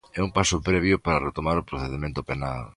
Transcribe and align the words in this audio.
É 0.19 0.21
un 0.27 0.31
paso 0.37 0.63
previo 0.69 0.95
para 1.05 1.23
retomar 1.27 1.57
o 1.57 1.67
procedemento 1.69 2.21
penal. 2.29 2.61